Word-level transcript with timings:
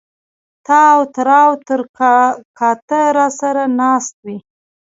تااو 0.65 0.99
تراو 1.13 1.51
تر 1.67 1.81
کا 2.57 2.69
ته 2.87 2.99
را 3.15 3.27
سر 3.39 3.55
ه 3.61 3.65
ناست 3.79 4.13
وې 4.25 4.35